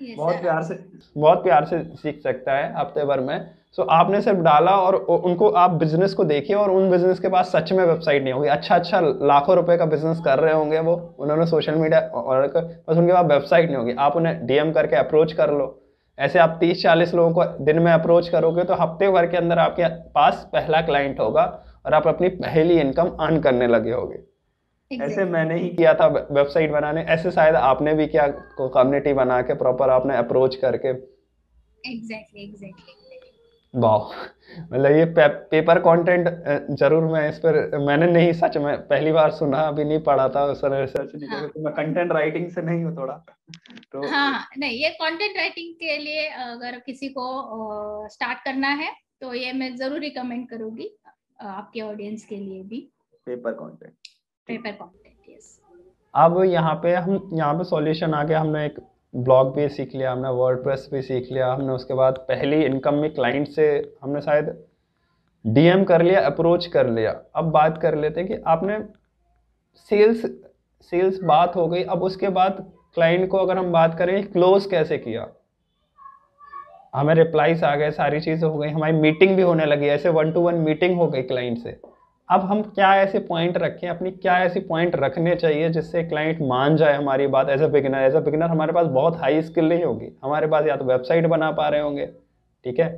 [0.01, 0.75] बहुत प्यार से
[1.17, 4.95] बहुत प्यार से सीख सकता है हफ़्ते भर में। सो so, आपने सिर्फ़ डाला और
[4.95, 8.49] उनको आप बिज़नेस को देखिए और उन बिज़नेस के पास सच में वेबसाइट नहीं होगी।
[8.49, 12.97] अच्छा अच्छा लाखों रुपए का बिज़नेस कर रहे होंगे वो उन्होंने सोशल मीडिया और बस
[12.97, 15.77] उनके पास वेबसाइट नहीं होगी। आप उन्हें डीएम करके अप्रोच कर लो।
[16.19, 19.59] ऐसे आप तीस चालीस लोगों को दिन में अप्रोच करोगे तो हफ़्ते भर के अंदर
[19.59, 21.45] आपके पास पहला क्लाइंट होगा
[21.87, 24.19] और आप अपनी पहली इनकम अर्न करने लगे होगे।
[24.91, 25.13] Exactly.
[25.13, 28.27] ऐसे मैंने ही किया था वेबसाइट बनाने। ऐसे शायद आपने भी किया
[28.61, 32.99] कम्युनिटी बना के प्रॉपर आपने अप्रोच करके। एग्जैक्टली एग्जैक्टली
[33.75, 34.15] वाह
[34.63, 36.29] मतलब ये पे, पेपर कंटेंट
[36.79, 40.43] ज़रूर मैं इस पर मैंने नहीं सच में पहली बार सुना अभी नहीं पढ़ा था
[40.55, 41.49] सर रिसर्च नहीं हाँ.
[41.49, 43.15] तो मैं कंटेंट राइटिंग से नहीं हूँ थोड़ा
[43.93, 49.35] तो हाँ नहीं ये कंटेंट राइटिंग के लिए अगर किसी को स्टार्ट करना है तो
[49.35, 50.91] ये मैं ज़रूर रिकमेंड करूँगी
[51.43, 52.81] आपके ऑडियंस के लिए भी।
[53.27, 53.93] पेपर कंटेंट
[54.57, 54.99] पेपर कंटेंट
[56.15, 58.79] अब यहाँ पे हम, यहाँ पे सॉल्यूशन आ गया, हमने एक
[59.15, 60.59] ब्लॉग भी सीख लिया, हमने वर्ड
[60.93, 63.67] भी सीख लिया, हमने उसके बाद पहली इनकम में क्लाइंट से
[64.03, 64.55] हमने शायद
[65.45, 68.79] डीएम कर लिया अप्रोच कर लिया। अब बात कर लेते कि आपने
[69.77, 70.25] सेल्स
[70.93, 72.57] सेल्स बात हो गई, अब उसके बाद
[72.95, 75.27] क्लाइंट को अगर हम बात करें क्लोज कैसे किया?
[76.95, 80.33] हमें रिप्लाईस आ गए, सारी चीज़ें हो गई, हमारी मीटिंग भी होने लगी, ऐसे वन
[80.33, 81.81] टू वन मीटिंग हो गई क्लाइंट से।
[82.31, 86.77] अब हम क्या ऐसे पॉइंट रखें अपनी क्या ऐसे पॉइंट रखने चाहिए जिससे क्लाइंट मान
[86.77, 89.85] जाए हमारी बात as a beginner as a beginner हमारे पास बहुत हाई स्किल नहीं
[89.85, 92.07] होगी। हमारे पास या तो वेबसाइट बना पा रहे होंगे
[92.65, 92.89] ठीक है?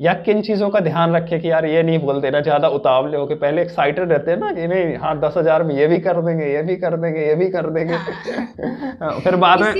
[0.00, 3.26] या किन चीज़ों का ध्यान रखें कि यार ये नहीं बोल देना ज़्यादा उतावले हो
[3.26, 6.20] के पहले एक्साइटेड रहते हैं ना कि नहीं हाँ दस हज़ार में ये भी कर
[6.22, 7.94] देंगे ये भी कर देंगे ये भी कर देंगे।
[9.02, 9.72] हाँ। फिर बाद में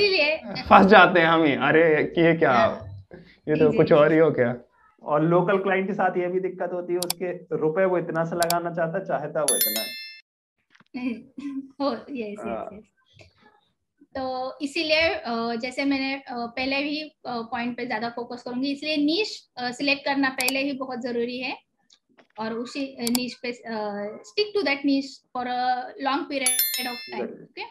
[0.71, 1.85] फंस जाते हैं हम ही। अरे
[2.19, 2.55] ये क्या?
[3.49, 4.55] ये तो कुछ और ही हो क्या
[5.03, 8.37] और लोकल क्लाइंट के साथ ये भी दिक्कत होती है उसके रुपए वो इतना से
[8.37, 9.83] लगाना चाहता चाहता वो इतना
[10.97, 11.15] है।
[11.81, 12.83] हो। यस यस
[14.15, 14.23] तो
[14.63, 19.29] इसीलिए जैसे मैंने पहले भी पॉइंट पे ज़्यादा फोकस करूँगी इसलिए नीच
[19.77, 21.57] सिलेक्ट करना पहले ही बहुत ज़रूरी है।
[22.37, 27.65] और उसी नीच पे stick to that niche for a long period of time okay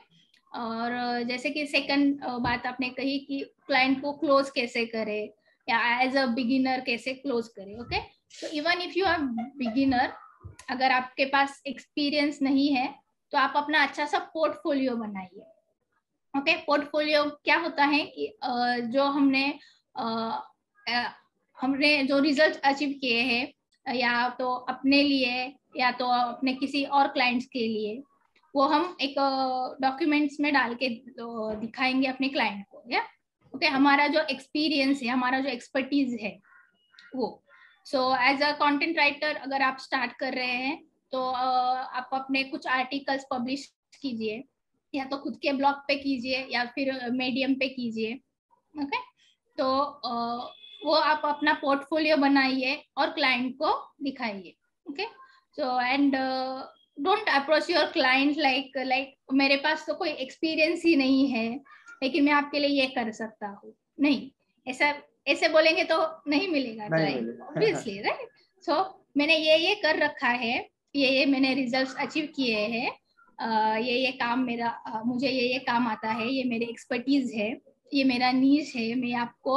[0.52, 5.22] और जैसे कि सेकंड बात आपने कही कि क्लाइंट को क्लोज कैसे करे
[5.68, 8.00] एज अ बिगिनर कैसे क्लोज करे ओके
[8.42, 9.22] तो even if you are
[9.58, 10.14] beginner
[10.70, 12.96] अगर आपके पास एक्सपीरियंस नहीं है
[13.32, 15.46] तो आप अपना अच्छा सा पोर्टफोलियो बनाइए
[16.34, 18.34] ओके पोर्टफोलियो क्या होता है कि
[18.94, 19.60] जो हमने
[21.58, 23.54] हमने जो रिज़ल्ट अचीव किए हैं,
[23.86, 28.04] या तो अपने लिए, या तो अपने किसी और क्लाइंट्स के लिए,
[28.56, 29.16] वो हम एक
[29.82, 30.90] डॉक्यूमेंट्स में डाल के
[31.60, 33.02] दिखाएँगे अपने क्लाइंट को या
[33.60, 36.32] ओके okay, हमारा जो एक्सपीरियंस है हमारा जो एक्सपर्टीज है
[37.16, 37.28] वो।
[37.86, 40.78] So as a content writer अगर आप स्टार्ट कर रहे हैं
[41.12, 43.66] तो uh, आप अपने कुछ आर्टिकल्स पब्लिश
[44.02, 44.44] कीजिए
[44.94, 49.02] या तो खुद के ब्लॉग पे कीजिए या फिर मीडियम पे कीजिए ओके okay?
[49.58, 49.66] तो
[50.06, 50.42] uh,
[50.86, 55.06] वो आप अपना पोर्टफोलियो बनाइए और क्लाइंट को दिखाइए okay
[55.58, 56.16] so and
[57.00, 62.24] don't approach your client like like मेरे पास तो कोई एक्सपीरियंस ही नहीं है। लेकिन
[62.24, 64.30] मैं आपके लिए ये कर सकता हूँ। नहीं
[64.68, 64.94] ऐसा
[65.28, 66.88] ऐसे बोलेंगे तो नहीं मिलेगा
[67.48, 68.30] ऑब्वियसली राइट
[68.66, 73.98] सो मैंने ये ये कर रखा है ये ये मैंने रिजल्ट्स अचीव किए हैं ये
[73.98, 77.50] ये काम मेरा मुझे ये ये काम आता है ये मेरी एक्सपर्टीज है
[77.94, 79.56] ये मेरा नीज है मैं आपको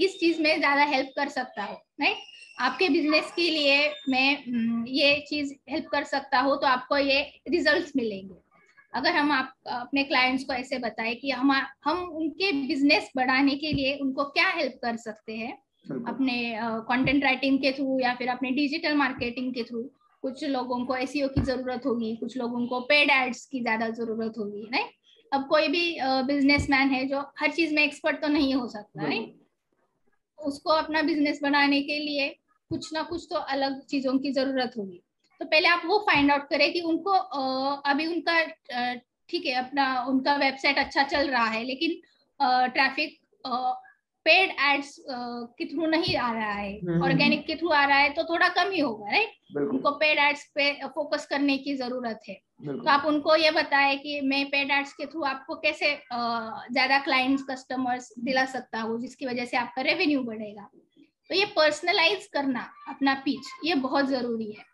[0.00, 2.16] इस चीज़ में ज़्यादा हेल्प कर सकता हूँ राइट
[2.60, 7.92] आपके बिज़नेस के लिए मैं ये चीज़ हेल्प कर सकता हूँ तो आपको ये रिजल्ट्स
[7.96, 8.34] मिलेंगे।
[8.92, 11.52] अगर हम आप अपने क्लाइंट्स को ऐसे बताए कि हम
[11.84, 15.52] हम उनके बिज़नेस बढ़ाने के लिए उनको क्या हेल्प कर सकते हैं?
[16.06, 16.34] अपने
[16.88, 19.82] कंटेंट राइटिंग के थ्रू या फिर अपने डिजिटल मार्केटिंग के थ्रू
[20.22, 24.38] कुछ लोगों को एस की ज़रूरत होगी कुछ लोगों को पेड एड्स की ज़्यादा ज़रूरत
[24.38, 24.84] होगी नहीं
[25.32, 29.18] अब कोई भी बिजनेसमैन है जो हर चीज़ में एक्सपर्ट तो नहीं हो सकता है
[30.38, 32.28] उसको अपना बिज़नेस बनाने के लिए
[32.70, 35.00] कुछ ना कुछ तो अलग चीज़ों की ज़रूरत होगी।
[35.40, 37.12] तो पहले आप वो फाइंड आउट करें कि उनको
[37.90, 38.42] अभी उनका
[39.28, 42.00] ठीक है अपना उनका वेबसाइट अच्छा चल रहा है लेकिन
[42.72, 43.18] ट्रैफ़िक
[44.26, 47.98] पेड एड्स के थ्रू नहीं आ रहा है। Organic hmm, hmm. के थ्रू आ रहा
[47.98, 52.20] है तो थोड़ा कम ही होगा राइट उनको पेड एड्स पे फोकस करने की ज़रूरत
[52.28, 52.34] है।
[52.66, 57.42] तो आप उनको ये बताए कि मैं पेड एड्स के थ्रू आपको कैसे ज़्यादा क्लाइंट्स
[57.50, 60.68] कस्टमर्स दिला सकता हूँ जिसकी वजह से आपका रेवेन्यू बढ़ेगा।
[61.30, 64.64] तो ये पर्सनलाइज करना अपना पिच ये बहुत ज़रूरी है।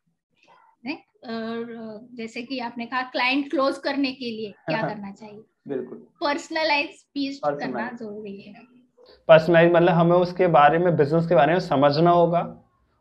[1.24, 5.42] जैसे कि आपने कहा क्लाइंट क्लोज करने के लिए क्या करना चाहिए?
[5.68, 8.54] बिल्कुल। पर्सनलाइज पिच करना ज़रूरी है।
[9.28, 12.42] पर्सनलाइज मतलब हमें उसके बारे में बिज़नेस के बारे में समझना होगा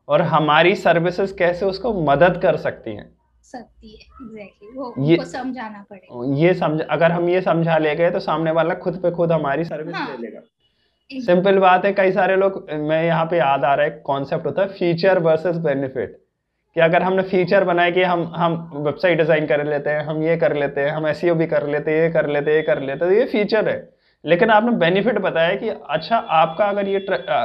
[0.08, 3.12] और हमारी सर्विसेज़ कैसे उसको मदद कर सकती हैं।
[3.44, 8.12] सकती है एग्जैक्टली वो ये समझाना पड़ेगा। ये समझ अगर हम ये समझा ले गए
[8.12, 10.42] तो सामने वाला खुद पे खुद हमारी सर्विस हाँ, ले लेगा।
[11.12, 14.62] सिंपल बात है कई सारे लोग मैं यहाँ पे याद आ रहा है कॉन्सेप्ट होता
[14.62, 16.23] है फीचर वर्सेस बेनिफिट
[16.76, 20.38] कि अगर हमने फीचर बनाए कि हम हम वेबसाइट डिज़ाइन कर लेते हैं हम ये
[20.38, 22.80] कर लेते हैं हम एस भी कर लेते हैं ये कर लेते हैं ये कर
[22.82, 23.78] लेते हैं तो ये फीचर है।
[24.24, 26.98] लेकिन आपने बेनिफिट बताया कि अच्छा आपका अगर ये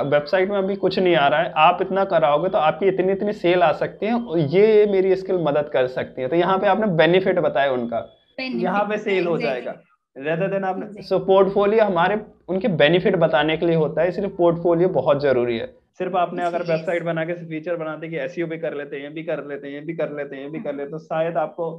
[0.07, 3.33] वेबसाइट में अभी कुछ नहीं आ रहा है आप इतना कराओगे तो आपकी इतनी इतनी
[3.35, 6.67] सेल आ सकती है और ये मेरी स्किल मदद कर सकती है। तो यहाँ पे
[6.67, 8.05] आपने बेनिफिट बताया उनका।
[8.41, 9.75] यहाँ पे सेल हो जाएगा।
[10.19, 14.89] रेदर देन आपने सो पोर्टफोलियो हमारे उनके बेनिफिट बताने के लिए होता है इसलिए पोर्टफोलियो
[14.91, 15.67] बहुत ज़रूरी है।
[15.99, 19.23] सिर्फ़ आपने अगर वेबसाइट बना के फीचर बनाते कि एसईओ भी कर लेते हैं भी
[19.25, 21.71] कर लेते हैं भी कर लेते हैं भी कर लेते तो शायद आपको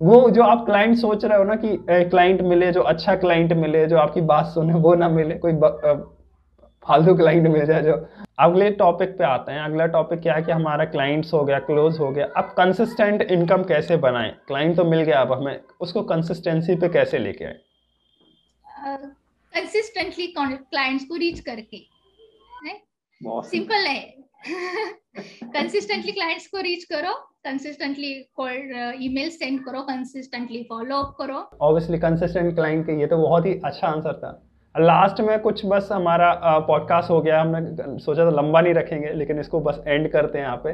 [0.00, 1.76] वो जो आप क्लाइंट सोच रहे हो ना कि
[2.10, 5.52] क्लाइंट मिले जो अच्छा क्लाइंट मिले जो आपकी बात सुने वो ना मिले कोई
[6.88, 7.94] फालतू क्लाइंट मिल जाए जो।
[8.40, 11.98] अगले टॉपिक पे आते हैं। अगला टॉपिक क्या है कि हमारा क्लाइंट्स हो गया क्लोज
[12.00, 14.30] हो गया। अब कंसिस्टेंट इनकम कैसे बनाएँ?
[14.48, 17.56] क्लाइंट तो मिल गया अब हमें। उसको कंसिस्टेंसी पे कैसे लेके आए?
[19.52, 21.84] कंसिस्टेंटली क्लाइंट्स को रीच करके
[23.22, 24.00] सिंपल है।
[25.44, 27.12] कंसिस्टेंटली क्लाइंट्स को रीच करो
[27.44, 33.16] कंसिस्टेंटली कॉल ईमेल सेंड करो कंसिस्टेंटली फॉलो अप करो। ऑब्वियसली कंसिस्टेंट क्लाइंट के ये तो
[33.18, 34.30] बहुत ही अच्छा आंसर था।
[34.78, 39.40] लास्ट में कुछ बस हमारा पॉडकास्ट हो गया हमने सोचा था लंबा नहीं रखेंगे लेकिन
[39.40, 40.72] इसको बस एंड करते हैं यहाँ पे।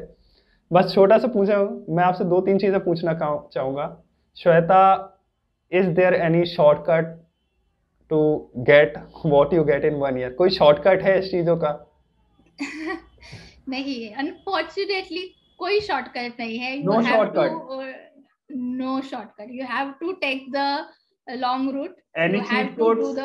[0.71, 3.13] बस छोटा सा पूछा मैं आपसे दो तीन चीज़ें पूछना
[3.55, 3.87] चाहूँगा।
[4.37, 4.81] Shweta
[5.73, 7.19] is there any shortcut
[8.11, 8.21] to
[8.71, 11.73] get what you get in one year कोई शॉर्टकट है इस चीज़ों का?
[13.69, 15.27] नहीं अनफॉर्चुनेटली
[15.59, 20.85] कोई शॉर्टकट नहीं है। No shortcut no shortcut you have to take the
[21.27, 23.17] long route any cheat codes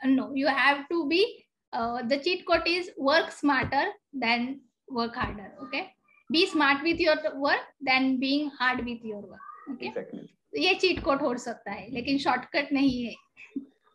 [0.00, 5.52] no you have to be uh, the cheat code is work smarter than work harder
[5.62, 5.92] okay
[6.30, 10.26] be smart with your work than being hard with your work okay exactly.
[10.54, 13.14] ये cheat code हो सकता है लेकिन shortcut नहीं है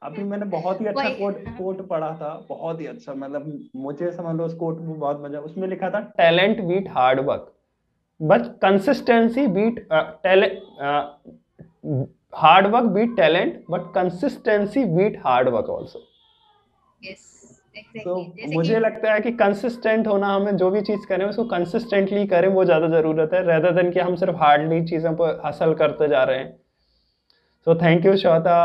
[0.01, 4.11] अभी मैंने बहुत ही अच्छा कोट कोट हाँ। पढ़ा था बहुत ही अच्छा मतलब मुझे
[4.11, 7.53] समझ लो उस कोट में बहुत मज़ा उसमें लिखा था talent beat hard work
[8.19, 10.59] but consistency beat talent
[12.33, 15.99] hard work beat talent but consistency beat hard work also.
[17.01, 17.27] Yes
[18.03, 18.15] तो
[18.53, 22.63] मुझे लगता है कि कंसिस्टेंट होना हमें जो भी चीज़ करें उसको कंसिस्टेंटली करें वो
[22.65, 26.37] ज़्यादा ज़रूरत है रेदर देन कि हम सिर्फ़ हार्डली चीज़ों पर हासिल करते जा रहे
[26.37, 26.51] हैं।
[27.67, 28.55] सो थैंक यू श्वेता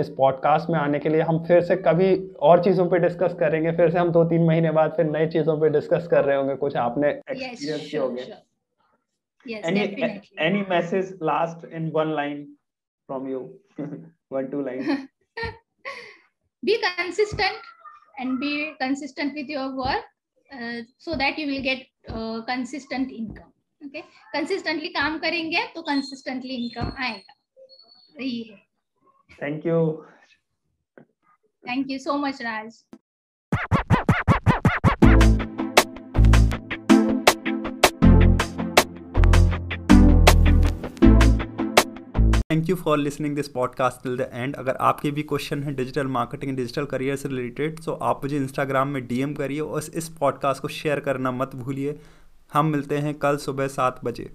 [0.00, 3.72] इस पॉडकास्ट में आने के लिए हम फिर से कभी और चीज़ों पे डिस्कस करेंगे
[3.76, 6.54] फिर से हम दो तीन महीने बाद फिर नई चीज़ों पे डिस्कस कर रहे होंगे
[6.64, 8.26] कुछ आपने एक्सपीरियंस किए होंगे।
[9.46, 10.36] Yes, any definitely.
[10.38, 12.42] any message last in one line?
[13.07, 13.59] from you
[14.29, 14.87] one two lines
[16.63, 17.57] be consistent
[18.19, 20.03] and be consistent with your work
[20.51, 23.53] uh, so that you will get uh, consistent income
[23.85, 24.03] okay
[24.35, 27.35] consistently काम करेंगे तो consistently income आएगा
[28.21, 28.57] यही है
[29.41, 29.81] thank you
[31.67, 32.79] thank you so much Raj
[42.52, 46.06] Thank you for listening this podcast till the end अगर आपके भी question है डिजिटल
[46.06, 50.62] मार्केटिंग डिजिटल करियर से रिलेटेड तो आप मुझे इंस्टाग्राम में डीएम करिए और इस पॉडकास्ट
[50.62, 51.98] को शेयर करना मत भूलिए।
[52.52, 54.30] हम मिलते हैं कल सुबह सात बजे।